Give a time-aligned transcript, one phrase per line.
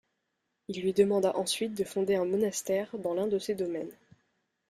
[0.67, 3.95] Il lui demanda ensuite de fonder un monastère dans l'un de ses domaines.